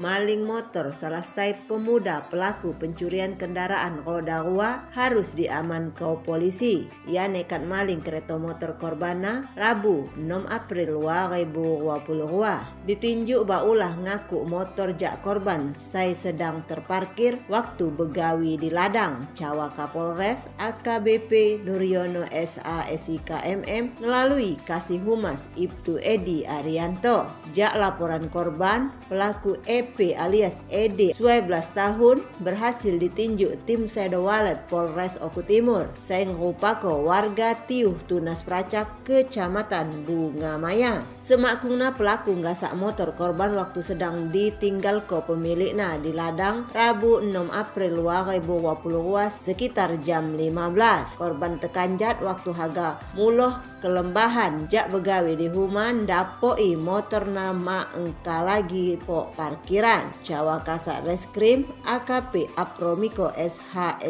maling 0.00 0.48
motor 0.48 0.96
selesai 0.96 1.68
pemuda 1.68 2.24
pelaku 2.32 2.72
pencurian 2.72 3.36
kendaraan 3.36 4.00
roda 4.00 4.40
dua 4.40 4.88
harus 4.96 5.36
diaman 5.36 5.92
ke 5.92 6.08
polisi. 6.24 6.88
Ia 7.04 7.28
nekat 7.28 7.68
maling 7.68 8.00
kereta 8.00 8.40
motor 8.40 8.80
korbana 8.80 9.52
Rabu 9.52 10.08
6 10.16 10.48
April 10.48 11.04
2022. 11.04 12.88
Ditinjuk 12.88 13.44
baulah 13.44 13.92
ngaku 14.00 14.48
motor 14.48 14.96
jak 14.96 15.20
korban 15.20 15.76
saya 15.76 16.16
sedang 16.16 16.64
terparkir 16.64 17.36
waktu 17.52 17.92
begawi 17.92 18.56
di 18.56 18.72
ladang. 18.72 19.28
Cawa 19.36 19.68
Kapolres 19.76 20.48
AKBP 20.56 21.60
Nuryono 21.68 22.24
SA 22.32 22.88
SIKMM 22.88 24.00
melalui 24.00 24.56
Kasih 24.64 25.04
Humas 25.04 25.52
Ibtu 25.60 26.00
Edi 26.00 26.48
Arianto. 26.48 27.28
Jak 27.52 27.76
laporan 27.76 28.32
korban, 28.32 28.94
pelaku 29.10 29.60
EP 29.68 29.89
alias 30.16 30.62
ED 30.70 31.18
12 31.18 31.50
tahun 31.74 32.22
berhasil 32.40 32.94
ditinjuk 32.96 33.54
tim 33.66 33.84
Sedo 33.84 34.24
Walet 34.24 34.58
Polres 34.70 35.18
Oku 35.18 35.42
Timur. 35.44 35.90
Saya 35.98 36.30
ngupako 36.30 37.04
warga 37.04 37.58
Tiuh 37.66 37.98
Tunas 38.06 38.40
Pracak 38.46 39.04
Kecamatan 39.04 40.06
Bunga 40.06 40.56
Maya. 40.56 41.02
Semakungna 41.18 41.92
pelaku 41.94 42.34
ngasak 42.38 42.72
motor 42.78 43.12
korban 43.18 43.52
waktu 43.58 43.82
sedang 43.82 44.30
ditinggal 44.30 45.04
ke 45.04 45.18
pemiliknya 45.26 45.98
di 45.98 46.14
ladang 46.14 46.70
Rabu 46.70 47.22
6 47.22 47.50
April 47.50 48.02
2022 48.06 49.46
sekitar 49.46 49.98
jam 50.06 50.34
15. 50.38 51.18
Korban 51.18 51.58
tekanjat 51.58 52.22
waktu 52.24 52.50
haga 52.54 53.02
muloh 53.14 53.58
kelembahan 53.80 54.68
jak 54.68 54.92
begawi 54.92 55.34
di 55.34 55.48
human 55.48 56.04
dapoi 56.04 56.76
motor 56.76 57.24
nama 57.24 57.88
engka 57.96 58.44
lagi 58.44 59.00
po 59.00 59.32
parkiran 59.80 60.12
Jawa 60.20 60.60
Reskrim 61.08 61.64
AKP 61.88 62.52
Apromiko 62.60 63.32
SH 63.32 64.04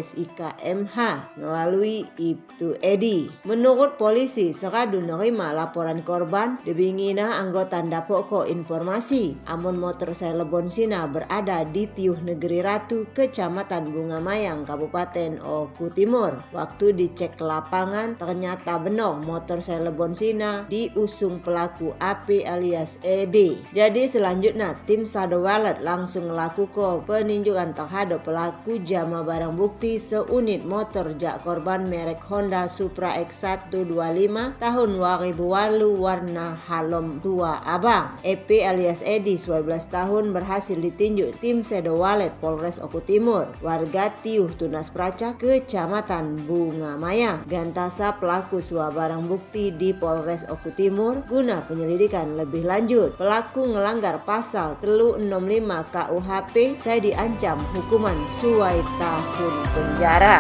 MH 0.67 0.97
melalui 1.39 2.03
Ibtu 2.19 2.75
Edi. 2.83 3.31
Menurut 3.47 3.95
polisi 3.95 4.51
seradu 4.51 4.98
nerima 4.98 5.55
laporan 5.55 6.03
korban 6.03 6.59
debingina 6.67 7.39
anggota 7.39 7.79
dapok 7.86 8.23
ko 8.27 8.41
informasi. 8.51 9.39
Amun 9.47 9.79
motor 9.79 10.11
Selebon 10.11 10.67
Sina 10.67 11.07
berada 11.07 11.63
di 11.63 11.86
Tiuh 11.86 12.19
Negeri 12.19 12.67
Ratu 12.67 13.07
Kecamatan 13.14 13.95
Bunga 13.95 14.19
Mayang 14.19 14.67
Kabupaten 14.67 15.39
Oku 15.39 15.95
Timur. 15.95 16.35
Waktu 16.51 16.98
dicek 16.98 17.39
lapangan 17.39 18.19
ternyata 18.19 18.75
benar 18.83 19.23
motor 19.23 19.63
Selebon 19.63 20.19
Sina 20.19 20.67
diusung 20.67 21.39
pelaku 21.39 21.95
AP 22.03 22.42
alias 22.42 22.98
ED 23.07 23.70
jadi 23.70 24.11
selanjutnya 24.11 24.75
tim 24.83 25.07
Sado 25.07 25.47
Wallet 25.61 25.85
langsung 25.85 26.33
melakukan 26.33 27.05
peninjukan 27.05 27.77
terhadap 27.77 28.25
pelaku 28.25 28.81
jama 28.81 29.21
barang 29.21 29.61
bukti 29.61 30.01
seunit 30.01 30.65
motor 30.65 31.13
jak 31.21 31.45
korban 31.45 31.85
merek 31.85 32.17
Honda 32.33 32.65
Supra 32.65 33.13
X125 33.21 34.57
tahun 34.57 34.89
2008 34.97 35.37
warna 36.01 36.57
halom 36.65 37.21
tua 37.21 37.61
abang. 37.61 38.09
EP 38.25 38.48
alias 38.65 39.05
Edi 39.05 39.37
12 39.37 39.69
tahun 39.93 40.33
berhasil 40.33 40.81
ditinjuk 40.81 41.37
tim 41.45 41.61
Sado 41.61 42.01
Wallet 42.01 42.33
Polres 42.41 42.81
Oku 42.81 43.05
Timur. 43.05 43.45
Warga 43.61 44.17
Tiuh 44.25 44.48
Tunas 44.57 44.89
Praca 44.89 45.37
Kecamatan 45.37 46.41
Bunga 46.48 46.97
Maya. 46.97 47.37
Gantasa 47.45 48.17
pelaku 48.17 48.65
suah 48.65 48.89
barang 48.89 49.29
bukti 49.29 49.77
di 49.77 49.92
Polres 49.92 50.48
Oku 50.48 50.73
Timur 50.73 51.21
guna 51.29 51.61
penyelidikan 51.69 52.41
lebih 52.41 52.65
lanjut. 52.65 53.21
Pelaku 53.21 53.69
melanggar 53.69 54.25
pasal 54.25 54.81
telu 54.81 55.21
65 55.40 55.89
KUHP 55.89 56.55
saya 56.77 57.01
diancam 57.01 57.56
hukuman 57.73 58.17
suai 58.28 58.84
tahun 59.01 59.55
penjara. 59.73 60.39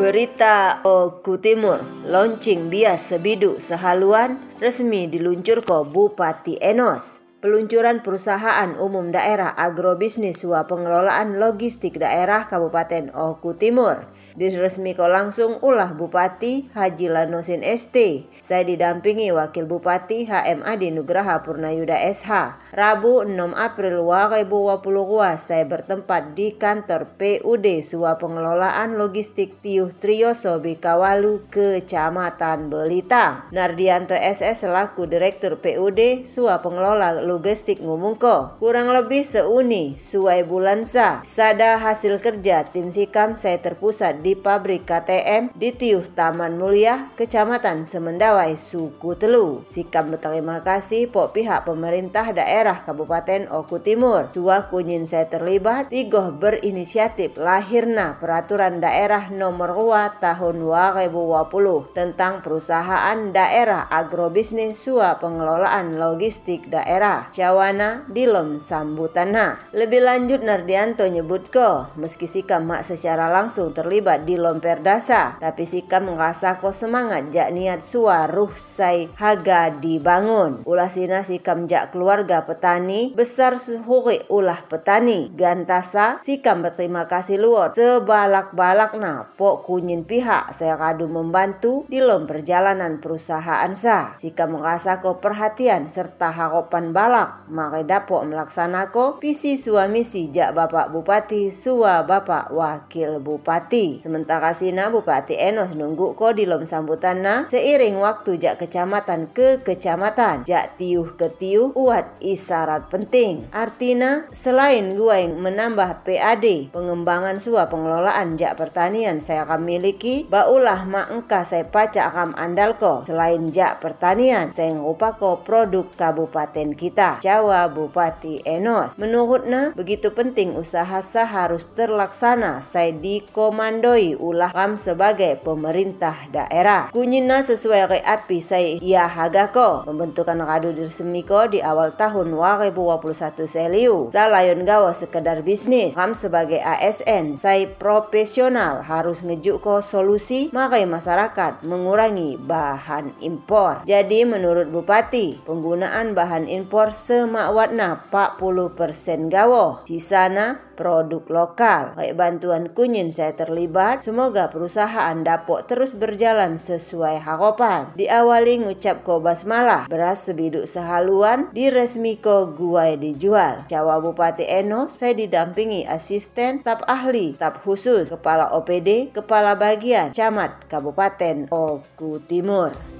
Berita 0.00 0.80
Oku 0.80 1.36
Timur, 1.38 1.84
launching 2.08 2.72
bias 2.72 3.12
sebidu 3.12 3.60
sehaluan 3.60 4.40
resmi 4.58 5.06
diluncur 5.06 5.60
ke 5.60 5.78
Bupati 5.86 6.56
Enos. 6.58 7.19
Peluncuran 7.40 8.04
perusahaan 8.04 8.76
umum 8.76 9.16
daerah 9.16 9.56
agrobisnis 9.56 10.44
suah 10.44 10.68
pengelolaan 10.68 11.40
logistik 11.40 11.96
daerah 11.96 12.44
Kabupaten 12.44 13.16
Oku 13.16 13.56
Timur 13.56 14.12
diresmikan 14.36 15.08
langsung 15.08 15.56
ulah 15.64 15.96
Bupati 15.96 16.68
Haji 16.76 17.08
Lanosin 17.08 17.64
ST. 17.64 18.28
Saya 18.44 18.62
didampingi 18.68 19.32
Wakil 19.32 19.64
Bupati 19.64 20.28
HMA 20.28 20.68
di 20.76 20.92
Nugraha 20.92 21.40
Purnayuda 21.40 21.96
SH. 22.12 22.30
Rabu 22.76 23.24
6 23.24 23.32
April 23.56 24.04
2022 24.04 25.40
saya 25.40 25.64
bertempat 25.64 26.36
di 26.36 26.52
kantor 26.60 27.08
PUD 27.16 27.66
suah 27.80 28.20
pengelolaan 28.20 29.00
logistik 29.00 29.64
Tiuh 29.64 29.96
Triyoso 29.96 30.60
Bikawalu 30.60 31.48
Kecamatan 31.48 32.68
Belitang. 32.68 33.48
Nardianto 33.48 34.12
SS 34.12 34.68
selaku 34.68 35.08
Direktur 35.08 35.56
PUD 35.56 36.28
suah 36.28 36.60
pengelola 36.60 37.29
logistik 37.30 37.78
ngumungko 37.78 38.58
kurang 38.58 38.90
lebih 38.90 39.22
seuni 39.22 39.94
suai 40.02 40.42
bulan 40.42 40.82
sa. 40.82 41.22
Sada 41.22 41.78
hasil 41.78 42.18
kerja 42.18 42.66
tim 42.66 42.90
sikam 42.90 43.38
saya 43.38 43.62
terpusat 43.62 44.18
di 44.26 44.34
pabrik 44.34 44.82
KTM 44.82 45.54
di 45.54 45.70
Tiuh 45.70 46.02
Taman 46.18 46.58
Mulia 46.58 47.14
Kecamatan 47.14 47.86
Semendawai 47.86 48.58
Suku 48.58 49.14
Telu. 49.14 49.62
Sikam 49.70 50.10
berterima 50.10 50.58
kasih 50.66 51.06
po 51.06 51.30
pihak 51.30 51.70
pemerintah 51.70 52.34
daerah 52.34 52.82
Kabupaten 52.82 53.46
Oku 53.54 53.78
Timur. 53.78 54.26
Tua 54.34 54.66
kunyin 54.66 55.06
saya 55.06 55.30
terlibat 55.30 55.94
tigoh 55.94 56.34
berinisiatif 56.34 57.38
lahirna 57.38 58.18
peraturan 58.18 58.82
daerah 58.82 59.30
nomor 59.30 59.78
2 59.78 60.18
tahun 60.18 60.56
2020 60.58 61.94
tentang 61.94 62.42
perusahaan 62.42 63.18
daerah 63.30 63.86
agrobisnis 63.86 64.80
sua 64.80 65.20
pengelolaan 65.20 66.00
logistik 66.00 66.72
daerah 66.72 67.19
Cawana 67.28 68.08
Dilom 68.08 68.64
Sambutana. 68.64 69.60
Lebih 69.76 70.00
lanjut 70.00 70.40
Nardianto 70.40 71.04
nyebut 71.04 71.52
ko, 71.52 71.92
meski 72.00 72.24
Sikam 72.24 72.64
mak 72.64 72.88
secara 72.88 73.28
langsung 73.28 73.76
terlibat 73.76 74.24
di 74.24 74.40
Lomperdasa, 74.40 75.36
tapi 75.36 75.68
Sikam 75.68 76.16
merasa 76.16 76.56
ko 76.56 76.72
semangat 76.72 77.28
jak 77.28 77.52
niat 77.52 77.84
sua 77.84 78.24
ruh 78.24 78.56
sai 78.56 79.12
haga 79.20 79.68
dibangun. 79.68 80.64
Ulah 80.64 80.88
sina 80.88 81.20
Sikam 81.26 81.68
jak 81.68 81.92
keluarga 81.92 82.46
petani 82.46 83.12
besar 83.12 83.60
suhuri 83.60 84.24
ulah 84.30 84.64
petani. 84.70 85.28
Gantasa 85.34 86.22
Sikam 86.24 86.62
berterima 86.62 87.04
kasih 87.10 87.36
luar 87.36 87.76
sebalak-balak 87.76 88.96
na 88.96 89.28
pok 89.36 89.66
kunyin 89.68 90.06
pihak 90.06 90.56
saya 90.56 90.78
kadu 90.78 91.10
membantu 91.10 91.84
di 91.90 91.98
lom 91.98 92.30
perjalanan 92.30 93.02
perusahaan 93.02 93.74
sa. 93.74 94.14
Sikam 94.22 94.56
merasa 94.56 95.02
ko 95.02 95.18
perhatian 95.18 95.90
serta 95.90 96.30
harapan 96.30 96.94
balak 96.94 97.09
talak 97.10 97.50
maka 97.50 97.82
dapok 97.82 98.22
melaksanako 98.22 99.18
visi 99.18 99.58
suamisi 99.58 100.30
jak 100.30 100.54
Bapak 100.54 100.94
Bupati 100.94 101.50
sua 101.50 102.06
Bapak 102.06 102.54
Wakil 102.54 103.18
Bupati. 103.18 103.98
Sementara 103.98 104.54
sina 104.54 104.86
Bupati 104.94 105.34
Enos 105.34 105.74
nunggu 105.74 106.14
ko 106.14 106.30
di 106.30 106.46
lom 106.46 106.62
sambutanna 106.62 107.50
seiring 107.50 107.98
waktu 107.98 108.38
jak 108.38 108.62
kecamatan 108.62 109.26
ke 109.34 109.58
kecamatan 109.66 110.46
jak 110.46 110.78
tiuh 110.78 111.18
ke 111.18 111.26
tiuh 111.34 111.74
uat 111.74 112.06
isyarat 112.22 112.86
penting. 112.86 113.50
Artina 113.50 114.30
selain 114.30 114.94
gua 114.94 115.18
yang 115.18 115.42
menambah 115.42 116.06
PAD 116.06 116.70
pengembangan 116.70 117.42
sua 117.42 117.66
pengelolaan 117.66 118.38
jak 118.38 118.54
pertanian 118.54 119.18
saya 119.18 119.42
akan 119.42 119.66
miliki 119.66 120.30
baulah 120.30 120.86
ma 120.86 121.10
engkah 121.10 121.42
saya 121.42 121.66
pacak 121.66 122.14
akan 122.14 122.38
andalko 122.38 123.02
selain 123.02 123.50
jak 123.50 123.82
pertanian 123.82 124.54
saya 124.54 124.78
ngupako 124.78 125.42
produk 125.42 125.90
kabupaten 125.98 126.78
kita 126.78 126.99
Jawa 127.24 127.72
Bupati 127.72 128.44
Enos. 128.44 129.00
Menurutnya 129.00 129.72
begitu 129.72 130.12
penting 130.12 130.52
usaha 130.60 131.00
sah 131.00 131.24
harus 131.24 131.64
terlaksana 131.72 132.60
saya 132.60 132.92
dikomandoi 132.92 134.20
ulah 134.20 134.52
kam 134.52 134.76
sebagai 134.76 135.40
pemerintah 135.40 136.28
daerah. 136.28 136.92
Kunyina 136.92 137.40
sesuai 137.40 137.88
ke 137.88 137.98
api 138.04 138.38
saya 138.44 138.76
ia 138.84 139.08
hagako 139.08 139.88
pembentukan 139.88 140.36
kadu 140.44 140.76
dirsemiko 140.76 141.48
di 141.48 141.64
awal 141.64 141.96
tahun 141.96 142.36
2021 142.36 143.48
seliu. 143.48 143.96
Salayon 144.12 144.68
gawa 144.68 144.92
sekedar 144.92 145.40
bisnis. 145.40 145.96
Kam 145.96 146.12
sebagai 146.12 146.60
ASN 146.60 147.40
saya 147.40 147.64
profesional 147.64 148.84
harus 148.84 149.24
ngejuk 149.24 149.64
ko 149.64 149.80
solusi 149.80 150.52
makai 150.52 150.84
masyarakat 150.84 151.64
mengurangi 151.64 152.36
bahan 152.36 153.16
impor. 153.24 153.86
Jadi 153.88 154.28
menurut 154.28 154.68
Bupati 154.68 155.40
penggunaan 155.46 156.12
bahan 156.12 156.44
impor 156.50 156.89
semakwatna 156.92 158.02
40% 158.10 159.32
gawo. 159.32 159.82
Di 159.86 159.98
sana 159.98 160.70
produk 160.80 161.28
lokal. 161.28 161.92
Kayak 161.92 162.16
bantuan 162.16 162.64
kunyin 162.72 163.12
saya 163.12 163.36
terlibat, 163.36 164.00
semoga 164.00 164.48
perusahaan 164.48 165.12
dapok 165.20 165.68
terus 165.68 165.92
berjalan 165.92 166.56
sesuai 166.56 167.20
harapan. 167.20 167.92
Diawali 168.00 168.64
ngucap 168.64 169.04
ko 169.04 169.20
basmalah, 169.20 169.84
beras 169.92 170.24
sebiduk 170.24 170.64
sehaluan, 170.64 171.52
diresmi 171.52 172.16
ko 172.16 172.48
guai 172.48 172.96
dijual. 172.96 173.68
Jawa 173.68 174.00
Bupati 174.00 174.48
Eno, 174.48 174.88
saya 174.88 175.12
didampingi 175.12 175.84
asisten, 175.84 176.64
staf 176.64 176.80
ahli, 176.88 177.36
staf 177.36 177.60
khusus, 177.60 178.08
kepala 178.08 178.48
OPD, 178.56 179.12
kepala 179.12 179.52
bagian, 179.52 180.16
camat, 180.16 180.64
Kabupaten 180.72 181.52
Oku 181.52 182.24
Timur. 182.24 182.99